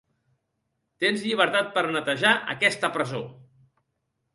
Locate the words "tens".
1.03-1.21